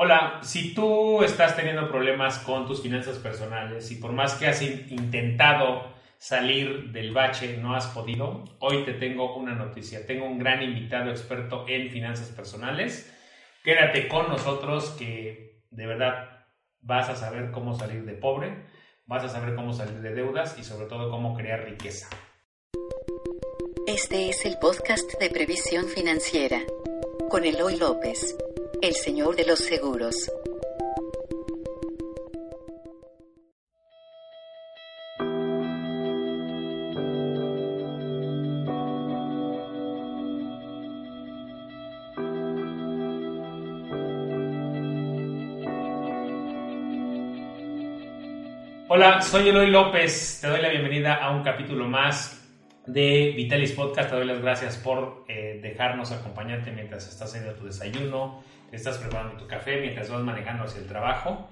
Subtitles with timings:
[0.00, 4.62] Hola, si tú estás teniendo problemas con tus finanzas personales y por más que has
[4.62, 10.06] intentado salir del bache, no has podido, hoy te tengo una noticia.
[10.06, 13.12] Tengo un gran invitado experto en finanzas personales.
[13.64, 16.46] Quédate con nosotros que de verdad
[16.80, 18.66] vas a saber cómo salir de pobre,
[19.04, 22.08] vas a saber cómo salir de deudas y sobre todo cómo crear riqueza.
[23.88, 26.60] Este es el podcast de previsión financiera
[27.28, 28.36] con Eloy López,
[28.80, 30.30] el señor de los seguros.
[48.90, 50.38] Hola, soy Eloy López.
[50.40, 52.37] Te doy la bienvenida a un capítulo más
[52.88, 54.10] de Vitalis Podcast.
[54.10, 59.36] Te doy las gracias por eh, dejarnos acompañarte mientras estás haciendo tu desayuno, estás preparando
[59.36, 61.48] tu café, mientras vas manejando hacia el trabajo.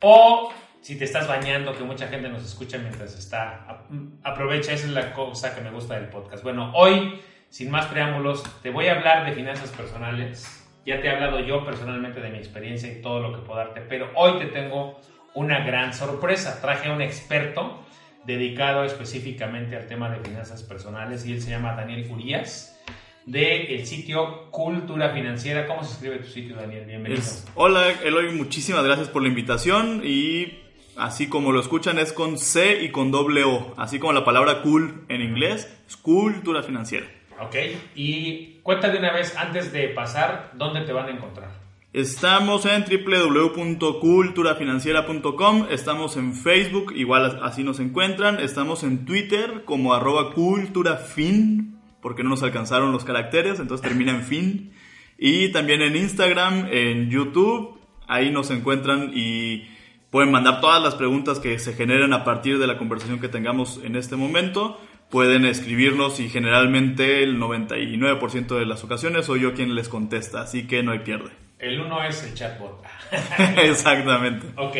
[0.00, 3.84] O si te estás bañando, que mucha gente nos escucha mientras está.
[4.24, 6.42] Aprovecha, esa es la cosa que me gusta del podcast.
[6.42, 10.66] Bueno, hoy, sin más preámbulos, te voy a hablar de finanzas personales.
[10.84, 13.82] Ya te he hablado yo personalmente de mi experiencia y todo lo que puedo darte,
[13.82, 14.98] pero hoy te tengo
[15.34, 16.60] una gran sorpresa.
[16.60, 17.84] Traje a un experto
[18.24, 22.78] dedicado específicamente al tema de finanzas personales y él se llama Daniel Urias
[23.26, 25.66] del el sitio Cultura Financiera.
[25.66, 26.84] ¿Cómo se escribe tu sitio, Daniel?
[26.86, 27.22] Bienvenido.
[27.54, 30.58] hola, Eloy, muchísimas gracias por la invitación y
[30.96, 34.62] así como lo escuchan es con C y con doble O, así como la palabra
[34.62, 37.06] cool en inglés, es Cultura Financiera.
[37.40, 37.54] Ok,
[37.94, 41.67] y cuéntame una vez antes de pasar, ¿dónde te van a encontrar?
[41.94, 50.34] Estamos en www.culturafinanciera.com, estamos en Facebook, igual así nos encuentran, estamos en Twitter como arroba
[50.34, 54.74] culturafin, porque no nos alcanzaron los caracteres, entonces termina en fin,
[55.16, 59.66] y también en Instagram, en YouTube, ahí nos encuentran y
[60.10, 63.80] pueden mandar todas las preguntas que se generen a partir de la conversación que tengamos
[63.82, 64.78] en este momento.
[65.10, 70.66] Pueden escribirnos y generalmente el 99% de las ocasiones soy yo quien les contesta, así
[70.66, 71.47] que no hay pierde.
[71.58, 72.84] El uno es el chatbot.
[73.62, 74.46] Exactamente.
[74.56, 74.76] Ok.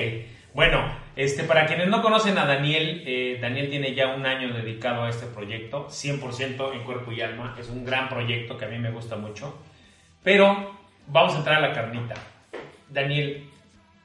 [0.54, 5.02] Bueno, este, para quienes no conocen a Daniel, eh, Daniel tiene ya un año dedicado
[5.02, 7.56] a este proyecto, 100% en cuerpo y alma.
[7.58, 9.58] Es un gran proyecto que a mí me gusta mucho.
[10.22, 10.76] Pero
[11.08, 12.14] vamos a entrar a la carnita.
[12.88, 13.50] Daniel,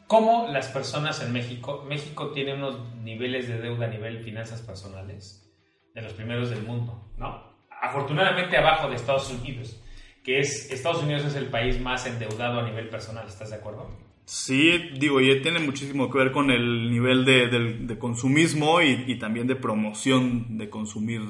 [0.08, 5.50] ¿cómo las personas en México, México tiene unos niveles de deuda a nivel finanzas personales
[5.94, 7.54] de los primeros del mundo, ¿no?
[7.82, 9.80] Afortunadamente abajo de Estados Unidos
[10.24, 13.90] que es Estados Unidos es el país más endeudado a nivel personal, ¿estás de acuerdo?
[14.26, 19.58] Sí, digo, y tiene muchísimo que ver con el nivel de, consumismo y, también de
[19.58, 21.22] promoción de consumir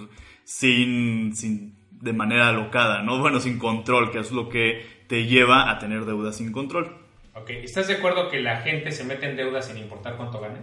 [0.43, 3.19] sin, sin, de manera alocada, ¿no?
[3.19, 6.95] Bueno, sin control, que es lo que te lleva a tener deuda sin control.
[7.33, 10.59] Ok, ¿estás de acuerdo que la gente se mete en deuda sin importar cuánto gane?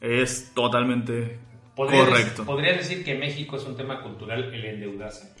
[0.00, 1.38] Es totalmente
[1.76, 2.46] correcto.
[2.46, 5.34] ¿Podrías decir que México es un tema cultural el endeudarse?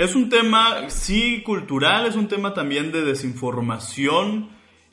[0.00, 4.48] Es un tema, sí, cultural, es un tema también de desinformación.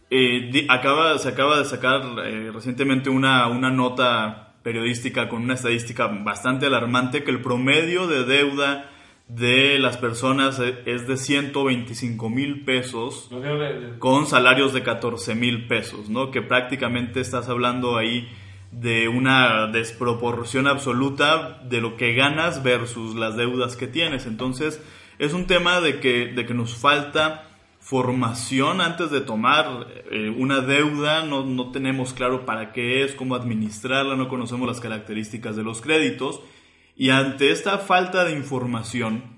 [0.10, 6.08] Eh, acaba, se acaba de sacar eh, recientemente una, una nota periodística con una estadística
[6.08, 8.90] bastante alarmante que el promedio de deuda
[9.30, 13.30] de las personas e, es de 125 mil pesos
[14.00, 16.32] con salarios de 14 mil pesos, ¿no?
[16.32, 18.28] Que prácticamente estás hablando ahí
[18.72, 24.26] de una desproporción absoluta de lo que ganas versus las deudas que tienes.
[24.26, 24.82] Entonces,
[25.20, 27.44] es un tema de que, de que nos falta
[27.80, 33.36] formación antes de tomar eh, una deuda, no, no, tenemos claro para qué es, cómo
[33.36, 36.42] administrarla, no conocemos las características de los créditos.
[36.98, 39.38] Y ante esta falta de información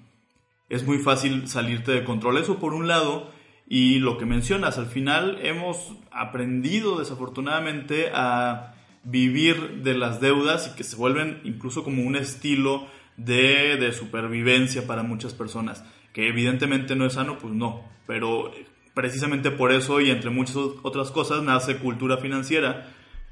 [0.70, 2.38] es muy fácil salirte de control.
[2.38, 3.32] Eso por un lado.
[3.68, 8.74] Y lo que mencionas, al final hemos aprendido desafortunadamente a
[9.04, 12.88] vivir de las deudas y que se vuelven incluso como un estilo
[13.20, 15.84] de, supervivencia para muchas personas.
[16.14, 17.84] Que evidentemente no es sano, pues no.
[18.08, 18.52] Pero
[18.94, 22.88] precisamente por eso y entre muchas otras cosas nace cultura financiera,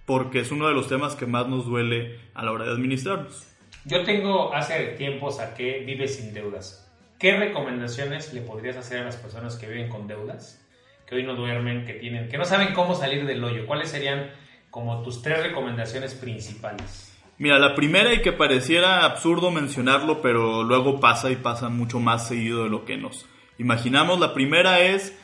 [0.05, 3.47] porque es uno de los temas que más nos duele a la hora de administrarnos.
[3.85, 6.83] Yo tengo hace tiempo saqué Vive sin deudas.
[7.19, 10.63] ¿Qué recomendaciones le podrías hacer a las personas que viven con deudas
[11.07, 13.65] que hoy no duermen, que tienen, que no saben cómo salir del hoyo?
[13.65, 14.29] ¿Cuáles serían
[14.69, 17.16] como tus tres recomendaciones principales?
[17.39, 22.27] Mira, la primera y que pareciera absurdo mencionarlo, pero luego pasa y pasa mucho más
[22.27, 23.27] seguido de lo que nos
[23.59, 24.19] imaginamos.
[24.19, 25.15] La primera es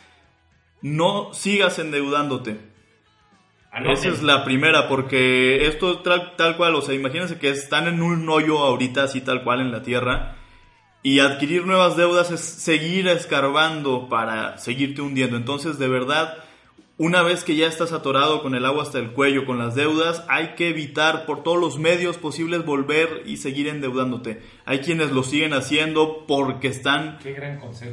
[0.82, 2.60] no sigas endeudándote.
[3.74, 8.04] Esa es la primera, porque esto tal, tal cual, o sea, imagínense que están en
[8.04, 10.36] un hoyo ahorita, así tal cual en la tierra,
[11.02, 15.38] y adquirir nuevas deudas es seguir escarbando para seguirte hundiendo.
[15.38, 16.38] Entonces, de verdad,
[16.98, 20.24] una vez que ya estás atorado con el agua hasta el cuello, con las deudas,
[20.30, 24.44] hay que evitar por todos los medios posibles volver y seguir endeudándote.
[24.66, 27.18] Hay quienes lo siguen haciendo porque están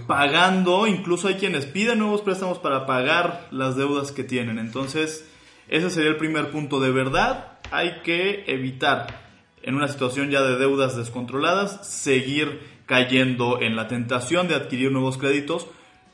[0.06, 4.58] pagando, incluso hay quienes piden nuevos préstamos para pagar las deudas que tienen.
[4.58, 5.26] Entonces,
[5.68, 6.78] ese sería el primer punto.
[6.78, 9.30] De verdad, hay que evitar
[9.62, 15.16] en una situación ya de deudas descontroladas, seguir cayendo en la tentación de adquirir nuevos
[15.16, 15.68] créditos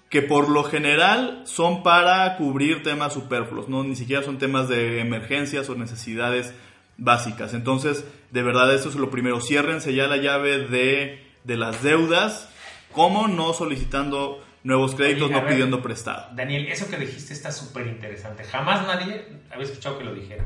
[0.09, 5.01] que por lo general son para cubrir temas superfluos, no ni siquiera son temas de
[5.01, 6.55] emergencias o necesidades
[6.97, 7.55] básicas.
[7.55, 9.41] Entonces, de verdad, eso es lo primero.
[9.41, 12.49] Ciérrense ya la llave de, de las deudas,
[12.93, 16.29] como no solicitando nuevos créditos, no pidiendo prestado.
[16.35, 18.45] Daniel, eso que dijiste está súper interesante.
[18.45, 20.45] Jamás nadie había escuchado que lo dijera.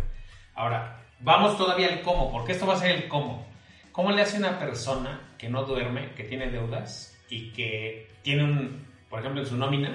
[0.54, 3.46] Ahora, vamos todavía al cómo, porque esto va a ser el cómo.
[3.92, 8.89] ¿Cómo le hace una persona que no duerme, que tiene deudas y que tiene un,
[9.10, 9.92] por ejemplo, en su nómina,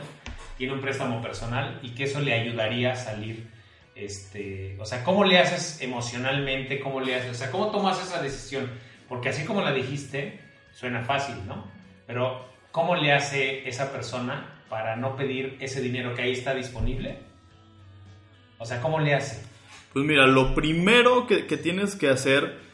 [0.58, 3.48] tiene un préstamo personal y que eso le ayudaría a salir?
[3.96, 6.82] Este, o sea, ¿cómo le haces emocionalmente?
[6.82, 7.32] ¿Cómo le haces?
[7.32, 8.70] O sea, ¿cómo tomas esa decisión?
[9.08, 10.42] Porque así como la dijiste,
[10.74, 11.66] suena fácil, ¿no?
[12.06, 17.20] Pero, ¿cómo le hace esa persona para no pedir ese dinero que ahí está disponible?
[18.58, 19.42] O sea, ¿cómo le hace?
[19.94, 22.65] Pues mira, lo primero que, que tienes que hacer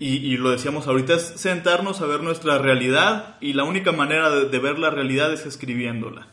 [0.00, 4.58] y, lo decíamos ahorita, es sentarnos a ver nuestra realidad y la única manera de,
[4.60, 6.28] ver la realidad es escribiéndola.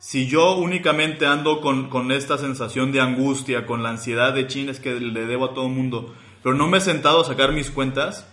[0.00, 4.98] Si yo únicamente ando con, esta sensación de angustia, con la ansiedad de chines que
[4.98, 6.12] le debo a todo el mundo,
[6.42, 8.26] pero no me he sentado a sacar mis cuentas,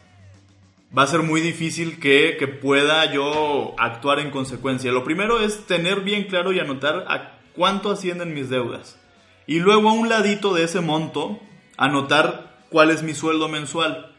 [0.97, 4.91] va a ser muy difícil que, que, pueda yo actuar en consecuencia.
[4.91, 8.99] Lo primero es tener bien claro y anotar a cuánto ascienden mis deudas.
[9.45, 11.39] Y luego a un ladito de ese monto,
[11.77, 14.14] anotar cuál es mi sueldo mensual.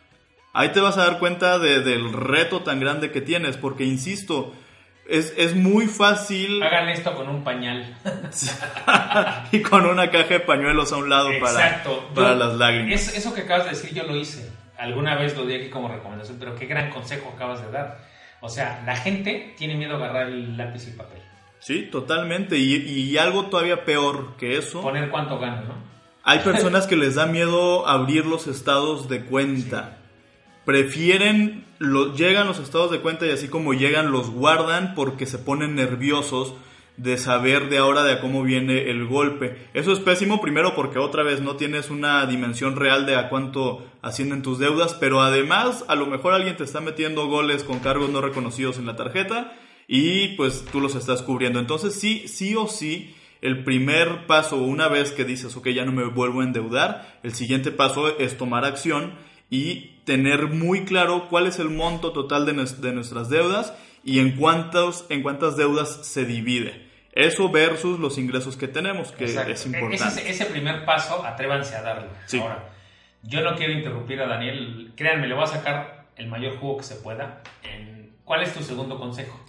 [0.59, 4.55] Ahí te vas a dar cuenta del reto tan grande que tienes, porque insisto,
[5.07, 6.63] es, muy fácil.
[6.63, 7.95] Hagan esto con un pañal.
[9.53, 13.15] y con una caja de pañuelos a un lado para, para las lágrimas.
[13.15, 14.51] eso que acabas de decir, yo lo hice.
[14.79, 17.99] Alguna vez lo di aquí como recomendación, pero qué gran consejo acabas de dar.
[18.41, 21.21] O sea, la gente tiene miedo a agarrar el lápiz y el papel.
[21.59, 22.57] Sí, totalmente.
[22.57, 24.81] Y, y algo todavía peor que eso.
[24.81, 25.75] Poner cuánto gana, ¿no?
[26.23, 29.99] Hay personas que les da miedo abrir los estados de cuenta
[30.67, 35.39] prefieren, lo, llegan los estados de cuenta y así como llegan los guardan porque se
[35.39, 36.55] ponen nerviosos
[36.97, 39.69] de saber de ahora de cómo viene el golpe.
[39.75, 43.87] Eso es pésimo primero porque otra vez no tienes una dimensión real de a cuánto
[44.03, 48.11] ascienden tus deudas, pero además a lo mejor alguien te está metiendo goles con cargos
[48.11, 51.61] no reconocidos en la tarjeta y pues tú los estás cubriendo.
[51.61, 55.93] Entonces sí, sí o sí, el primer paso una vez que dices, ok, ya no
[55.93, 59.13] me vuelvo a endeudar, el siguiente paso es tomar acción
[59.51, 62.53] y tener muy claro cuál es el monto total de,
[62.93, 66.87] nuestras deudas y en, cuántos, en cuántas deudas se divide.
[67.13, 70.21] Eso versus los ingresos que tenemos, que es importante.
[70.21, 72.11] Ese, ese, primer paso, atrévanse a darlo.
[72.41, 72.69] Ahora,
[73.23, 74.93] yo no quiero interrumpir a Daniel.
[74.97, 77.43] Créanme, le voy a sacar el mayor jugo que se pueda.
[78.25, 79.41] ¿Cuál es tu segundo consejo?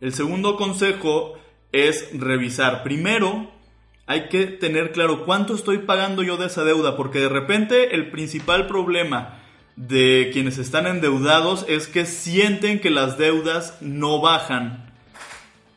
[0.00, 1.38] El segundo consejo
[1.72, 2.82] es revisar.
[2.82, 3.50] Primero,
[4.06, 8.10] hay que tener claro cuánto estoy pagando yo de esa deuda, porque de repente el
[8.10, 9.39] principal problema
[9.76, 14.90] de quienes están endeudados es que sienten que las deudas no bajan.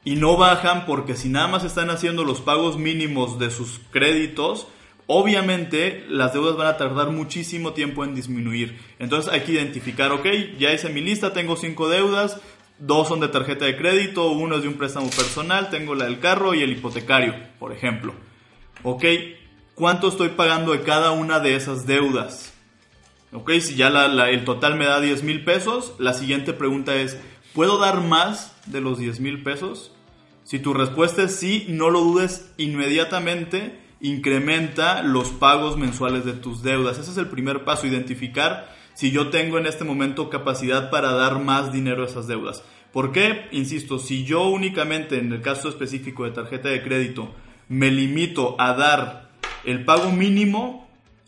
[0.06, 4.68] Y no bajan porque si nada más están haciendo los pagos mínimos de sus créditos,
[5.08, 8.80] obviamente las deudas van a tardar muchísimo tiempo en disminuir.
[9.00, 10.26] Entonces hay que identificar, ok,
[10.60, 12.40] ya hice mi lista, tengo cinco deudas,
[12.80, 16.20] dos son de tarjeta de crédito, uno es de un préstamo personal, tengo la del
[16.20, 18.14] carro y el hipotecario, por ejemplo.
[18.84, 19.06] Ok,
[19.76, 22.53] ¿cuánto estoy pagando de cada una de esas deudas?
[23.34, 27.18] Ok, si ya el total me da 10 mil pesos, la siguiente pregunta es,
[27.54, 29.92] ¿puedo dar más de los 10 mil pesos?
[30.44, 36.62] Si tu respuesta es sí, no lo dudes inmediatamente, incrementa los pagos mensuales de tus
[36.62, 37.00] deudas.
[37.00, 41.40] Ese es el primer paso, identificar si yo tengo en este momento capacidad para dar
[41.40, 42.64] más dinero a esas deudas.
[42.92, 43.48] ¿Por qué?
[43.52, 47.34] Insisto, si yo únicamente en el caso específico de tarjeta de crédito
[47.68, 49.32] me limito a dar
[49.64, 50.83] el pago mínimo,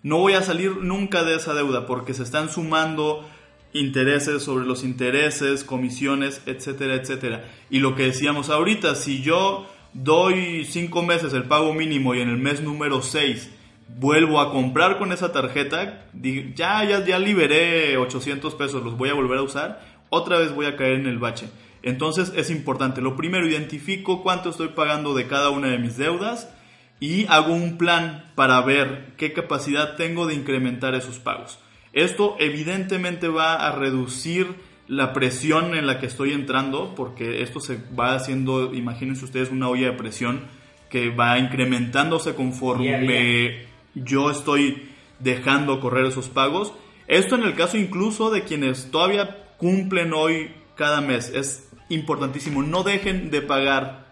[0.06, 3.28] no voy a salir nunca de esa deuda porque se están sumando
[3.74, 7.52] intereses sobre los intereses, comisiones, etcétera, etcétera.
[7.72, 12.30] Y lo que decíamos ahorita, si yo doy cinco meses el pago mínimo y en
[12.30, 13.50] el mes número 6
[13.98, 19.16] vuelvo a comprar con esa tarjeta, ya, ya, ya liberé 800 pesos, los voy a
[19.16, 21.48] volver a usar, otra vez voy a caer en el bache.
[21.82, 26.48] Entonces es importante, lo primero, identifico cuánto estoy pagando de cada una de mis deudas
[27.00, 31.60] y hago un plan para ver qué capacidad tengo de incrementar esos pagos.
[31.94, 34.56] Esto evidentemente va a reducir
[34.88, 39.70] la presión en la que estoy entrando, porque esto se va haciendo, imagínense ustedes, una
[39.70, 40.42] olla de presión
[40.90, 46.74] que va incrementándose conforme yo estoy dejando correr esos pagos.
[47.08, 51.30] Esto en el caso incluso de quienes todavía cumplen hoy cada mes.
[51.30, 52.62] Es importantísimo.
[52.64, 54.05] No dejen de pagar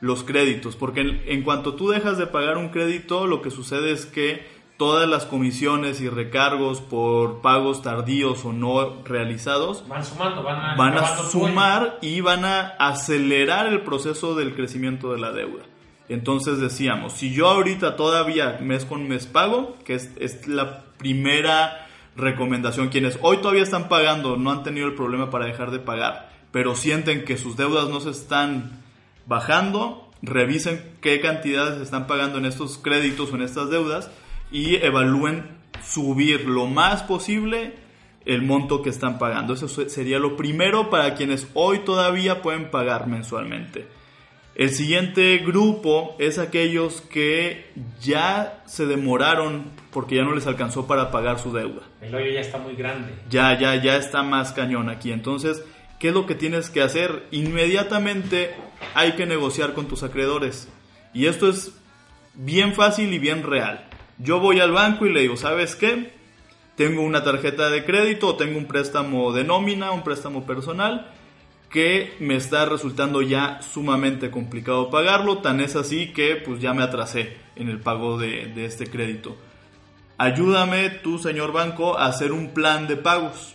[0.00, 4.06] los créditos, porque en, cuanto tú dejas de pagar un crédito, lo que sucede es
[4.06, 4.46] que
[4.78, 10.74] todas las comisiones y recargos por pagos tardíos o no realizados van sumando, van a,
[10.74, 15.64] van a sumar y van a acelerar el proceso del crecimiento de la deuda.
[16.08, 21.86] Entonces decíamos, si yo ahorita todavía mes con mes pago, que es, es la primera
[22.16, 26.30] recomendación, quienes hoy todavía están pagando, no han tenido el problema para dejar de pagar,
[26.52, 28.80] pero sienten que sus deudas no se están
[29.30, 34.10] bajando, revisen qué cantidades están pagando en estos créditos o en estas deudas
[34.50, 37.74] y evalúen subir lo más posible
[38.26, 39.54] el monto que están pagando.
[39.54, 43.86] Eso sería lo primero para quienes hoy todavía pueden pagar mensualmente.
[44.56, 47.70] El siguiente grupo es aquellos que
[48.00, 51.82] ya se demoraron porque ya no les alcanzó para pagar su deuda.
[52.02, 53.14] El hoyo ya está muy grande.
[53.30, 55.12] Ya, ya, ya está más cañón aquí.
[55.12, 55.64] Entonces,
[56.00, 57.28] ¿qué es lo que tienes que hacer?
[57.30, 58.56] Inmediatamente
[58.94, 60.68] hay que negociar con tus acreedores.
[61.14, 61.72] Y esto es
[62.34, 63.88] bien fácil y bien real.
[64.18, 66.12] Yo voy al banco y le digo, ¿sabes qué?
[66.74, 71.12] Tengo una tarjeta de crédito, tengo un préstamo de nómina, un préstamo personal
[71.70, 76.82] que me está resultando ya sumamente complicado pagarlo, tan es así que pues ya me
[76.82, 79.36] atrasé en el pago de, este crédito.
[80.18, 83.54] Ayúdame tú, señor banco, a hacer un plan de pagos.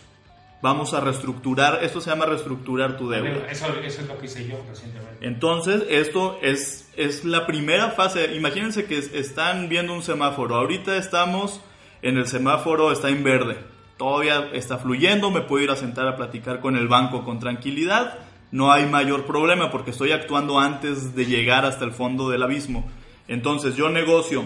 [0.62, 3.46] Vamos a reestructurar, esto se llama reestructurar tu deuda.
[3.50, 5.26] Eso, es lo que hice yo recientemente.
[5.26, 8.34] Entonces, esto es, es la primera fase.
[8.34, 10.56] Imagínense que están viendo un semáforo.
[10.56, 11.60] Ahorita estamos
[12.02, 13.56] en el semáforo, está en verde
[13.96, 18.18] todavía está fluyendo, me puedo ir a sentar a platicar con el banco con tranquilidad,
[18.50, 22.88] no hay mayor problema porque estoy actuando antes de llegar hasta el fondo del abismo.
[23.28, 24.44] Entonces yo negocio,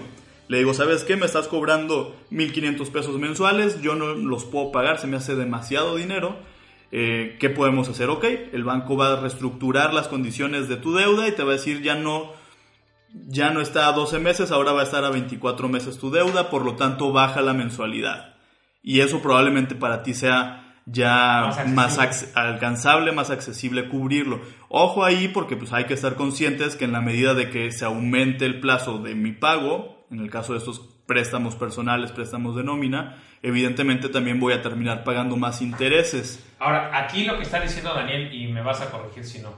[0.50, 1.16] le digo, ¿sabes qué?
[1.16, 5.94] Me estás cobrando 1.500 pesos mensuales, yo no los puedo pagar, se me hace demasiado
[5.94, 6.36] dinero.
[6.90, 8.08] Eh, ¿Qué podemos hacer?
[8.10, 11.54] Ok, el banco va a reestructurar las condiciones de tu deuda y te va a
[11.54, 12.32] decir ya no,
[13.12, 16.50] ya no está a 12 meses, ahora va a estar a 24 meses tu deuda,
[16.50, 18.34] por lo tanto baja la mensualidad
[18.82, 21.96] y eso probablemente para ti sea ya más,
[22.34, 24.40] alcanzable, más accesible cubrirlo.
[24.68, 27.84] Ojo ahí porque pues hay que estar conscientes que en la medida de que se
[27.84, 32.64] aumente el plazo de mi pago, en el caso de estos préstamos personales, préstamos de
[32.64, 36.44] nómina, evidentemente también voy a terminar pagando más intereses.
[36.58, 39.54] Ahora, aquí lo que está diciendo Daniel, y me vas a corregir si no,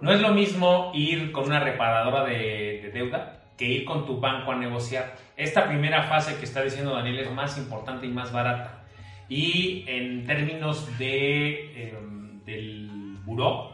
[0.00, 4.52] no es lo mismo ir con una reparadora de deuda que ir con tu banco
[4.52, 5.16] a negociar.
[5.36, 8.84] Esta primera fase que está diciendo Daniel es más importante y más barata.
[9.28, 13.72] Y en términos de, em, del buró,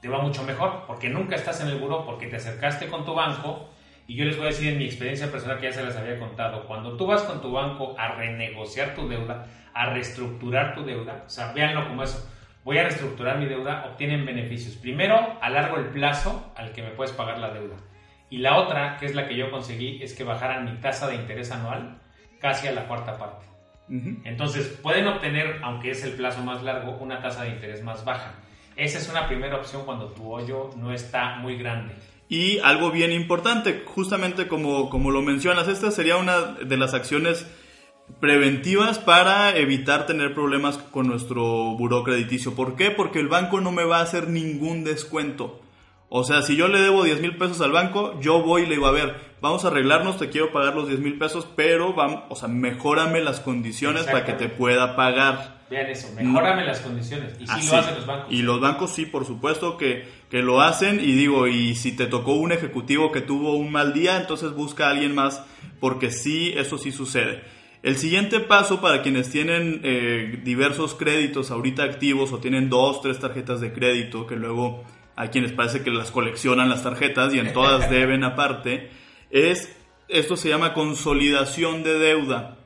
[0.00, 3.14] te va mucho mejor, porque nunca estás en el buró, porque te acercaste con tu
[3.14, 3.70] banco.
[4.08, 6.18] Y yo les voy a decir en mi experiencia personal que ya se les había
[6.18, 11.24] contado, cuando tú vas con tu banco a renegociar tu deuda, a reestructurar tu deuda,
[11.26, 12.26] o sea, véanlo como eso,
[12.64, 14.76] voy a reestructurar mi deuda, obtienen beneficios.
[14.76, 17.76] Primero, alargo el plazo al que me puedes pagar la deuda.
[18.30, 21.16] Y la otra, que es la que yo conseguí, es que bajaran mi tasa de
[21.16, 21.98] interés anual
[22.40, 23.44] casi a la cuarta parte.
[24.24, 28.34] Entonces, pueden obtener, aunque es el plazo más largo, una tasa de interés más baja.
[28.74, 31.94] Esa es una primera opción cuando tu hoyo no está muy grande.
[32.28, 37.46] Y algo bien importante, justamente como, como lo mencionas, esta sería una de las acciones
[38.20, 41.44] preventivas para evitar tener problemas con nuestro
[41.76, 42.54] buró crediticio.
[42.54, 42.90] ¿Por qué?
[42.90, 45.60] Porque el banco no me va a hacer ningún descuento.
[46.10, 48.76] O sea, si yo le debo 10 mil pesos al banco, yo voy y le
[48.76, 52.22] digo, a ver, vamos a arreglarnos, te quiero pagar los 10 mil pesos, pero vamos,
[52.30, 55.57] o sea, mejórame las condiciones para que te pueda pagar.
[55.70, 57.34] Vean eso, mejórame las condiciones.
[57.38, 58.32] Y sí lo hacen los bancos.
[58.32, 60.98] Y los bancos sí, por supuesto que, que lo hacen.
[61.00, 64.86] Y digo, y si te tocó un ejecutivo que tuvo un mal día, entonces busca
[64.86, 65.44] a alguien más,
[65.80, 67.42] porque sí, eso sí sucede.
[67.82, 73.20] El siguiente paso para quienes tienen eh, diversos créditos ahorita activos o tienen dos, tres
[73.20, 74.84] tarjetas de crédito que luego
[75.14, 78.90] a quienes parece que las coleccionan las tarjetas y en todas deben aparte,
[79.30, 79.74] es,
[80.08, 82.57] esto se llama consolidación de deuda.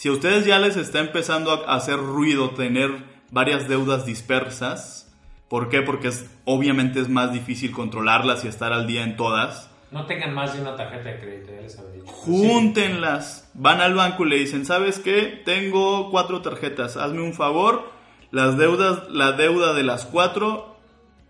[0.00, 2.90] Si a ustedes ya les está empezando a hacer ruido tener
[3.30, 5.12] varias deudas dispersas,
[5.50, 5.82] ¿Por qué?
[5.82, 9.68] Porque es, obviamente es más difícil controlarlas y estar al día en todas.
[9.90, 12.06] No tengan más de una tarjeta de crédito, ya les había dicho.
[12.06, 13.50] Júntenlas.
[13.52, 15.42] Van al banco y le dicen, ¿sabes qué?
[15.44, 17.92] Tengo cuatro tarjetas, hazme un favor.
[18.30, 20.76] Las deudas, la deuda de las cuatro,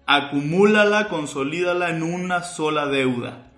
[0.06, 3.50] acumúlala, consolídala en una sola deuda.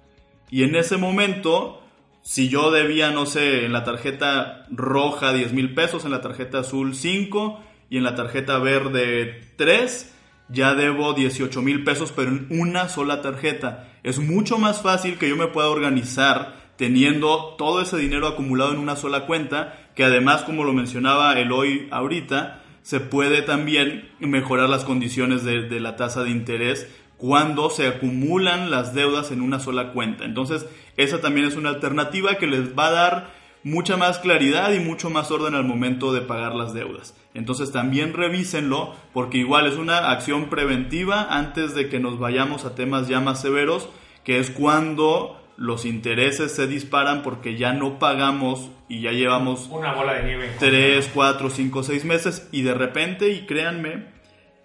[0.49, 1.82] Y en ese momento,
[2.23, 6.61] si yo debía, no sé, en la tarjeta roja 10 mil pesos, en la tarjeta
[6.61, 7.61] azul 5
[7.91, 10.15] y en la tarjeta verde 3,
[10.49, 13.89] ya debo 18 mil pesos, pero en una sola tarjeta.
[14.03, 18.79] Es mucho más fácil que yo me pueda organizar teniendo todo ese dinero acumulado en
[18.79, 24.85] una sola cuenta, que además, como lo mencionaba Eloy ahorita, se puede también mejorar las
[24.85, 26.89] condiciones de, de la tasa de interés
[27.23, 30.25] cuando se acumulan las deudas en una sola cuenta.
[30.25, 33.31] Entonces, esa también es una alternativa que les va a dar
[33.63, 37.15] mucha más claridad y mucho más orden al momento de pagar las deudas.
[37.33, 42.75] Entonces también revísenlo porque igual es una acción preventiva antes de que nos vayamos a
[42.75, 43.89] temas ya más severos,
[44.25, 49.95] que es cuando los intereses se disparan porque ya no pagamos y ya llevamos una
[49.95, 54.12] bola de nieve 3, 4, 5, 6 meses y de repente, y créanme,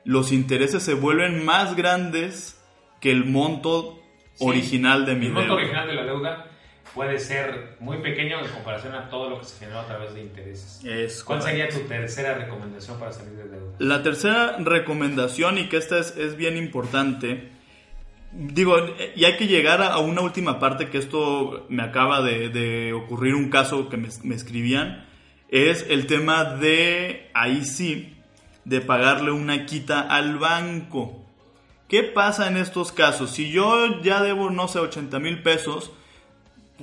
[0.07, 2.57] los intereses se vuelven más grandes
[3.01, 4.01] que el monto
[4.39, 5.41] original de mi deuda.
[5.41, 6.45] El monto original de la deuda
[6.95, 10.21] puede ser muy pequeño en comparación a todo lo que se generó a través de
[10.21, 10.81] intereses.
[10.85, 11.59] Es ¿Cuál correcto.
[11.59, 13.75] sería tu tercera recomendación para salir de deuda?
[13.79, 17.49] La tercera recomendación, y que esta es, es bien importante,
[18.31, 18.77] digo,
[19.13, 22.93] y hay que llegar a, a una última parte, que esto me acaba de, de
[22.93, 25.05] ocurrir un caso que me, me escribían,
[25.49, 28.16] es el tema de, ahí sí,
[28.67, 31.25] de pagarle una quita al banco.
[31.87, 33.31] ¿Qué pasa en estos casos?
[33.31, 35.93] Si yo ya debo, no sé, 80 mil pesos,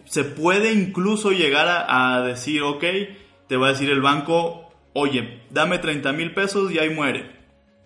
[0.07, 2.85] se puede incluso llegar a, decir, ok,
[3.49, 7.31] te va a decir el banco, oye, dame 30 mil pesos y ahí muere.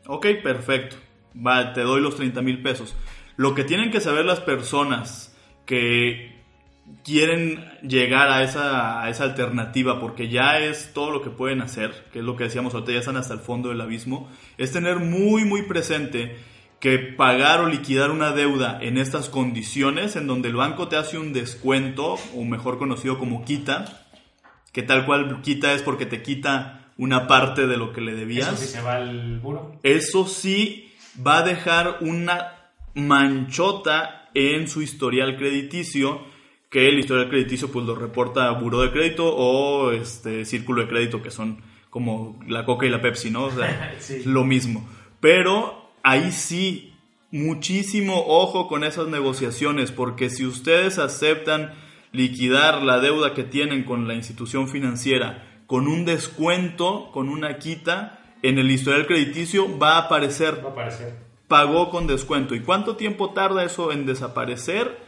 [0.06, 0.94] Ok, perfecto,
[1.34, 2.94] va, te doy los 30 mil pesos.
[3.36, 5.36] Lo que tienen que saber las personas
[5.66, 6.37] que
[7.04, 11.92] quieren llegar a esa, a esa alternativa, porque ya es todo lo que pueden hacer,
[12.12, 14.98] que es lo que decíamos ahorita, ya están hasta el fondo del abismo, es tener
[14.98, 16.36] muy, muy presente
[16.80, 21.18] que pagar o liquidar una deuda en estas condiciones, en donde el banco te hace
[21.18, 24.06] un descuento, o mejor conocido como quita,
[24.72, 28.48] que tal cual quita es porque te quita una parte de lo que le debías.
[28.48, 29.80] Eso sí se va al buro.
[29.82, 30.92] Eso sí
[31.26, 32.54] va a dejar una
[32.94, 36.22] manchota en su historial crediticio,
[36.70, 41.22] que el historial crediticio pues lo reporta Buró de Crédito o este Círculo de Crédito,
[41.22, 43.44] que son como la Coca y la Pepsi, ¿no?
[43.44, 44.22] O sea, Sí.
[44.24, 44.86] lo mismo.
[45.20, 46.92] Pero ahí sí,
[47.30, 51.72] muchísimo ojo con esas negociaciones, porque si ustedes aceptan
[52.12, 58.20] liquidar la deuda que tienen con la institución financiera con un descuento, con una quita,
[58.42, 61.14] en el historial crediticio va a aparecer Va a aparecer.
[61.46, 62.54] pagó con descuento.
[62.54, 65.07] ¿Y cuánto tiempo tarda eso en desaparecer?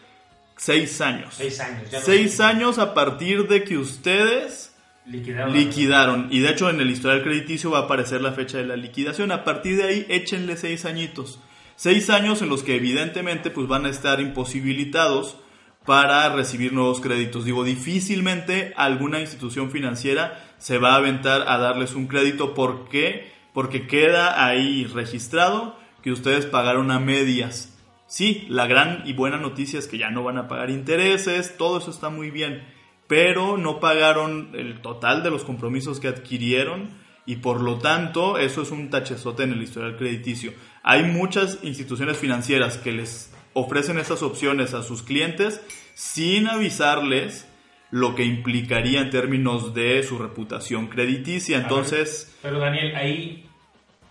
[0.63, 1.35] Seis años.
[1.39, 1.91] Seis años.
[1.91, 4.75] ya no- Seis años a partir de que ustedes
[5.07, 5.55] Liquidaron.
[5.55, 6.29] liquidaron.
[6.31, 9.33] Y de hecho en el historial crediticio va a aparecer la fecha de la liquidación.
[9.33, 11.39] A partir de ahí échenle seis añitos.
[11.77, 15.39] Seis años en los que evidentemente pues van a estar imposibilitados
[15.87, 17.47] para recibir nuevos créditos.
[17.47, 22.53] Digo, difícilmente alguna institución financiera se va a aventar a darles un crédito.
[22.53, 23.33] ¿Por qué?
[23.55, 27.79] Porque queda ahí registrado que ustedes pagaron a medias.
[28.11, 31.79] Sí, la gran y buena noticia es que ya no van a pagar intereses, todo
[31.79, 32.65] eso está muy bien,
[33.07, 36.91] pero no pagaron el total de los compromisos que adquirieron
[37.25, 40.53] y por lo tanto eso es un tachezote en el historial crediticio.
[40.83, 45.61] Hay muchas instituciones financieras que les ofrecen estas opciones a sus clientes
[45.95, 47.47] sin avisarles
[47.93, 51.59] lo que implicaría en términos de su reputación crediticia.
[51.59, 53.45] Ver, Entonces, Pero Daniel, ahí,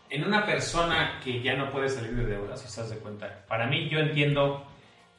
[0.09, 3.67] en una persona que ya no puede salir de deudas, si estás de cuenta, para
[3.67, 4.65] mí yo entiendo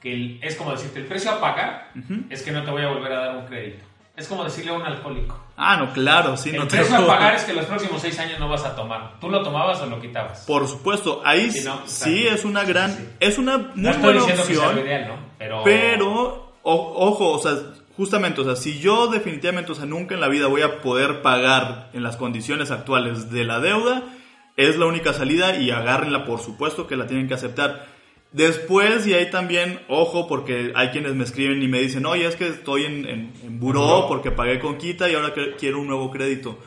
[0.01, 1.91] que el- es como decirte, el precio a pagar
[2.31, 3.85] es que no te voy a volver a dar un crédito.
[4.17, 5.39] Es como decirle a un alcohólico.
[5.57, 8.19] ah, no, claro, sí, el no te precio a pagar es que los próximos seis
[8.19, 9.19] años no vas a tomar.
[9.21, 10.45] ¿Tú lo tomabas o lo quitabas?
[10.47, 13.09] Por supuesto, ahí Sí, no, sí es una gran, Sí, sí.
[13.21, 15.15] es una muy no estoy buena diciendo que sea opción, ideal, ¿no?
[15.39, 17.53] Pero, pero o- ojo, o sea,
[17.97, 21.23] justamente, o sea, si yo definitivamente, o sea, nunca en la vida voy a poder
[21.23, 24.03] pagar en las condiciones actuales de la deuda,
[24.69, 27.87] es la única salida y agárrenla, por supuesto que la tienen que aceptar.
[28.33, 32.37] Después, y ahí también, ojo, porque hay quienes me escriben y me dicen, oye, es
[32.37, 36.11] que estoy en, en, en buró porque pagué con quita y ahora quiero un nuevo
[36.11, 36.59] crédito.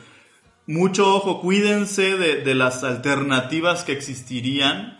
[0.66, 4.98] Mucho ojo, cuídense de, de las alternativas que existirían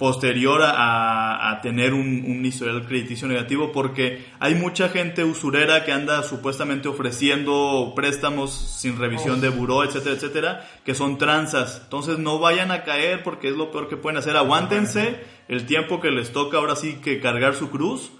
[0.00, 6.22] posterior a, tener un, un, historial crediticio negativo porque hay mucha gente usurera que anda
[6.22, 11.82] supuestamente ofreciendo préstamos sin revisión de buró, etcétera, etcétera, que son tranzas.
[11.84, 14.38] Entonces no vayan a caer porque es lo peor que pueden hacer.
[14.38, 18.10] Aguántense el tiempo que les toca ahora sí que cargar su cruz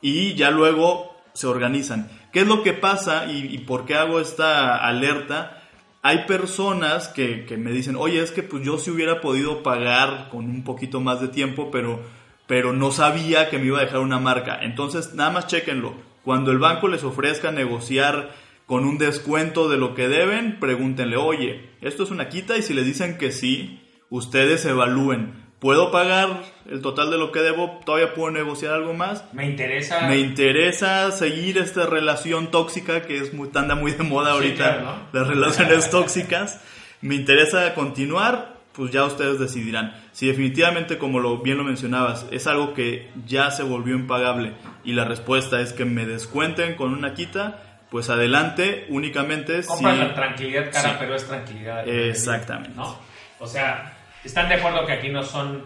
[0.00, 2.08] y ya luego se organizan.
[2.32, 5.65] ¿Qué es lo que pasa y, y por qué hago esta alerta?
[6.06, 10.44] Hay personas que, me dicen, oye, es que pues yo sí hubiera podido pagar con
[10.44, 11.98] un poquito más de tiempo, pero,
[12.46, 14.60] pero no sabía que me iba a dejar una marca.
[14.62, 15.94] Entonces, nada más chequenlo.
[16.22, 18.30] Cuando el banco les ofrezca negociar
[18.66, 22.72] con un descuento de lo que deben, pregúntenle, oye, esto es una quita y si
[22.72, 28.14] les dicen que sí, ustedes evalúen puedo pagar el total de lo que debo, todavía
[28.14, 29.24] puedo negociar algo más.
[29.32, 30.06] Me interesa.
[30.08, 35.26] Me interesa seguir esta relación tóxica que es muy, anda muy de moda ahorita, las
[35.26, 36.60] relaciones tóxicas.
[37.00, 39.94] Me interesa continuar, pues ya ustedes decidirán.
[40.12, 44.52] Si definitivamente, como lo, bien lo mencionabas, es algo que ya se volvió impagable
[44.84, 50.14] y la respuesta es que me descuenten con una quita, pues adelante, únicamente Compras la
[50.14, 51.88] tranquilidad cara, pero es tranquilidad.
[51.88, 52.76] Exactamente.
[52.76, 52.98] ¿no?
[53.38, 53.95] O sea,
[54.26, 55.64] están de acuerdo que aquí no son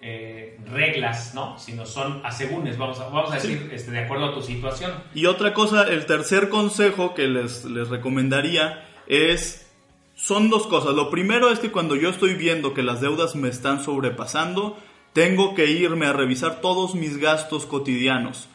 [0.00, 1.58] eh, reglas, ¿no?
[1.58, 4.92] Sino son asegúnes, vamos a, vamos a decir, este, de acuerdo a tu situación.
[5.14, 9.70] Y otra cosa, el tercer consejo que les, les recomendaría es,
[10.14, 10.94] son dos cosas.
[10.94, 14.78] Lo primero es que cuando yo estoy viendo que las deudas me están sobrepasando,
[15.12, 18.48] tengo que irme a revisar todos mis gastos cotidianos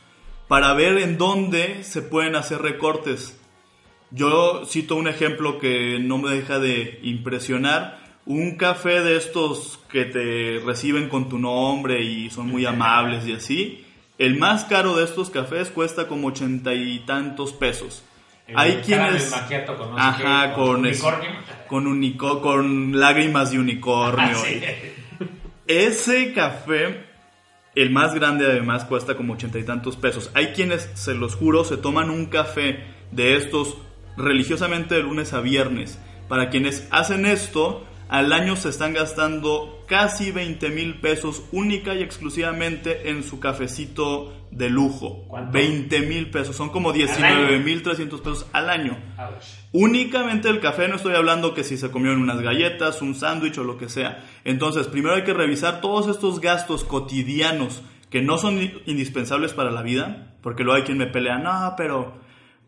[0.47, 3.39] para ver en dónde se pueden hacer recortes.
[4.11, 10.03] Yo cito un ejemplo que no me deja de impresionar un café de estos que
[10.03, 13.85] te reciben con tu nombre y son muy amables y así,
[14.17, 18.03] el más caro de estos cafés cuesta como ochenta y tantos pesos.
[18.53, 19.33] Hay quienes
[19.65, 21.29] con, ajá, con, unicornio.
[21.67, 24.37] Con, con lágrimas de unicornio.
[25.19, 27.03] Ah, Ese café,
[27.75, 30.31] el más grande además, cuesta como ochenta y tantos pesos.
[30.33, 33.77] Hay quienes, se los juro, se toman un café de estos
[34.15, 35.99] religiosamente de lunes a viernes.
[36.29, 42.03] Para quienes hacen esto, al año se están gastando casi 20 mil pesos única y
[42.03, 45.25] exclusivamente en su cafecito de lujo.
[45.27, 45.51] ¿Cuánto?
[45.51, 48.97] 20 mil pesos, son como 19 mil 300 pesos al año.
[49.73, 53.57] Únicamente el café, no estoy hablando que si se comió en unas galletas, un sándwich
[53.57, 54.25] o lo que sea.
[54.43, 59.81] Entonces, primero hay que revisar todos estos gastos cotidianos que no son indispensables para la
[59.81, 62.15] vida, porque luego hay quien me pelea, no, pero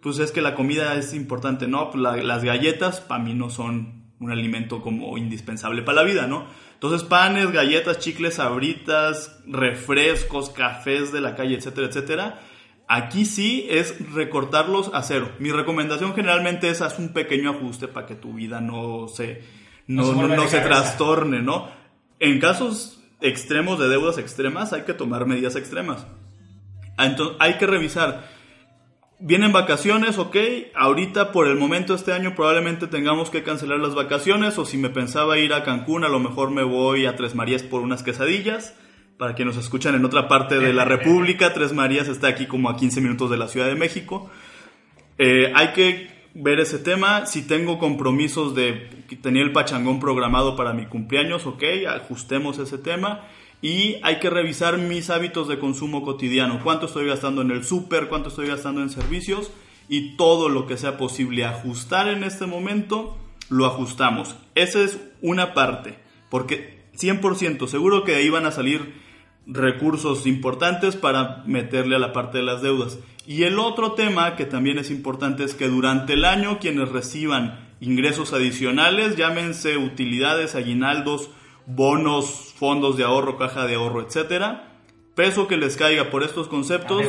[0.02, 3.99] pues es que la comida es importante, no, pues las galletas para mí no son
[4.20, 6.46] un alimento como indispensable para la vida, ¿no?
[6.74, 12.40] Entonces, panes, galletas, chicles, sabritas, refrescos, cafés de la calle, etcétera, etcétera.
[12.88, 15.32] Aquí sí es recortarlos a cero.
[15.40, 19.44] Mi recomendación generalmente es haz un pequeño ajuste para que tu vida no se,
[19.88, 21.70] no, no se, trastorne, ¿no?
[22.20, 26.08] En casos extremos de deudas extremas hay que tomar medidas extremas.
[26.98, 28.28] Entonces, hay que revisar
[29.22, 30.38] Vienen vacaciones, ok.
[30.74, 34.58] Ahorita, por el momento, este año probablemente tengamos que cancelar las vacaciones.
[34.58, 37.62] O si me pensaba ir a Cancún, a lo mejor me voy a Tres Marías
[37.62, 38.76] por unas quesadillas.
[39.18, 42.70] Para quienes nos escuchan en otra parte de la República, Tres Marías está aquí como
[42.70, 44.30] a 15 minutos de la Ciudad de México.
[45.18, 47.26] Eh, hay que ver ese tema.
[47.26, 48.88] Si tengo compromisos de
[49.22, 53.28] tenía el pachangón programado para mi cumpleaños, ok, ajustemos ese tema
[53.62, 58.08] y hay que revisar mis hábitos de consumo cotidiano, cuánto estoy gastando en el súper,
[58.08, 59.52] cuánto estoy gastando en servicios
[59.90, 63.18] y todo lo que sea posible ajustar en este momento,
[63.50, 64.36] lo ajustamos.
[64.56, 65.98] Esa es una parte,
[66.30, 68.94] porque 100% seguro que de ahí van a salir
[69.46, 73.00] recursos importantes para meterle a la parte de las deudas.
[73.26, 77.68] Y el otro tema que también es importante es que durante el año quienes reciban
[77.82, 81.30] ingresos adicionales, llámense utilidades, aguinaldos,
[81.70, 84.74] bonos, fondos de ahorro, caja de ahorro, etcétera,
[85.16, 87.06] peso que les caiga por estos conceptos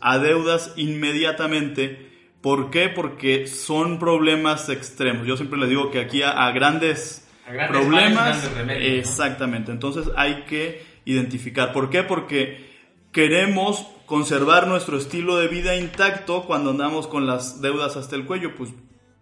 [0.00, 0.72] a deudas.
[0.76, 2.10] inmediatamente.
[2.40, 2.88] ¿Por qué?
[2.88, 5.26] Porque son problemas extremos.
[5.26, 7.28] Yo siempre les digo que aquí a, grandes,
[7.68, 9.72] problemas, exactamente.
[9.72, 11.72] Entonces hay que identificar.
[11.72, 12.02] ¿Por qué?
[12.02, 12.66] Porque
[13.12, 18.54] queremos conservar nuestro estilo de vida intacto cuando andamos con las deudas hasta el cuello.
[18.56, 18.70] Pues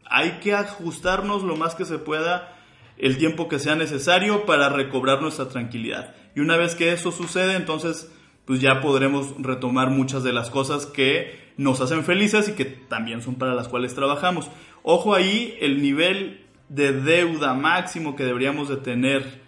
[0.05, 2.58] hay que ajustarnos lo más que se pueda
[2.99, 6.15] el tiempo que sea necesario para recobrar nuestra tranquilidad.
[6.35, 8.13] Y una vez que eso sucede, entonces
[8.45, 13.21] pues ya podremos retomar muchas de las cosas que nos hacen felices y que también
[13.21, 14.51] son para las cuales trabajamos.
[14.83, 19.43] Ojo ahí, el nivel de deuda máximo que deberíamos de tener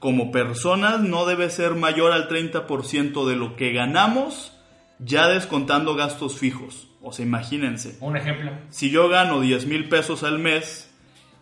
[0.00, 4.52] como personas no debe ser mayor al 30% de lo que ganamos,
[4.98, 6.88] ya descontando gastos fijos.
[7.00, 7.98] O sea, imagínense.
[8.00, 8.50] Un ejemplo.
[8.70, 10.91] Si yo gano 10 mil pesos al mes,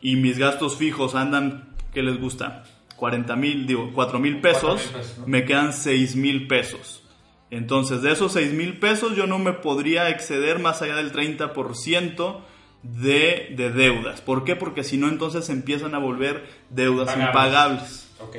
[0.01, 2.65] y mis gastos fijos andan, ¿qué les gusta?
[2.97, 5.27] 40 mil, digo, 4 mil pesos, pesos, ¿no?
[5.27, 7.03] me quedan 6 mil pesos.
[7.51, 12.41] Entonces, de esos 6 mil pesos, yo no me podría exceder más allá del 30%
[12.83, 14.21] de, de deudas.
[14.21, 14.57] ¿Por qué?
[14.57, 17.29] Porque si no, entonces empiezan a volver deudas Pagables.
[17.29, 18.15] impagables.
[18.21, 18.37] Ok.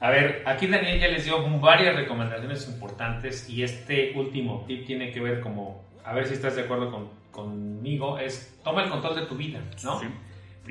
[0.00, 5.12] A ver, aquí Daniel ya les dio varias recomendaciones importantes y este último tip tiene
[5.12, 9.14] que ver como, a ver si estás de acuerdo con- conmigo, es toma el control
[9.14, 10.00] de tu vida, ¿no?
[10.00, 10.06] Sí.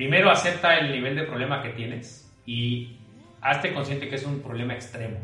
[0.02, 2.96] Primero acepta el nivel de problema que tienes y
[3.40, 5.18] hazte consciente que es un problema extremo.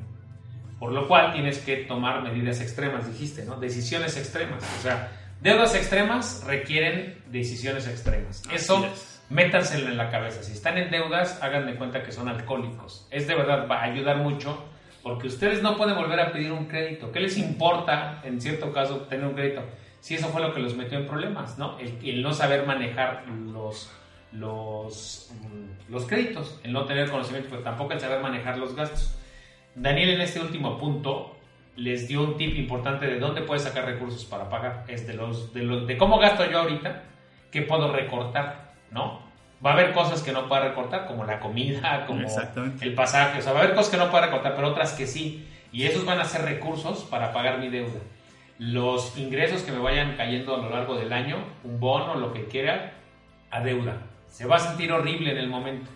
[0.78, 3.56] Por lo cual tienes que tomar medidas extremas, dijiste, ¿no?
[3.56, 4.62] Decisiones extremas.
[4.78, 5.10] O sea,
[5.40, 8.44] deudas extremas requieren decisiones extremas.
[8.52, 9.20] Eso es.
[9.30, 10.44] métanselo en la cabeza.
[10.44, 13.08] Si están en deudas, hagan de cuenta que son alcohólicos.
[13.10, 14.64] Es de verdad, va a ayudar mucho
[15.02, 17.10] porque ustedes no pueden volver a pedir un crédito.
[17.10, 19.64] ¿Qué les importa, en cierto caso, tener un crédito?
[19.98, 21.76] Si eso fue lo que los metió en problemas, ¿no?
[21.80, 23.90] El, el no saber manejar los,
[24.32, 29.16] los, mm, los créditos, el no tener conocimiento, pero tampoco el saber manejar los gastos.
[29.74, 31.36] Daniel en este último punto
[31.76, 34.84] les dio un tip importante de dónde puedes sacar recursos para pagar.
[34.88, 37.04] Es de los, de los de cómo gasto yo ahorita,
[37.50, 39.26] qué puedo recortar, ¿no?
[39.64, 42.26] Va a haber cosas que no pueda recortar, como la comida, como
[42.80, 45.06] el pasaje, o sea, va a haber cosas que no pueda recortar, pero otras que
[45.06, 45.46] sí.
[45.72, 48.00] Y esos van a ser recursos para pagar mi deuda.
[48.58, 52.46] Los ingresos que me vayan cayendo a lo largo del año, un bono, lo que
[52.46, 52.94] quiera,
[53.50, 54.08] a deuda.
[54.30, 55.90] Se va a sentir horrible en el momento.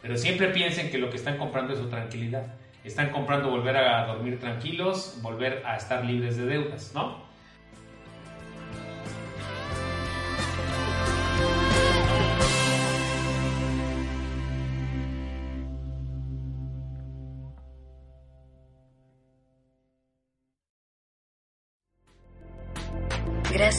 [0.00, 2.54] Pero siempre piensen que lo que están comprando es su tranquilidad.
[2.84, 7.31] Están comprando volver a dormir tranquilos, volver a estar libres de deudas, ¿no?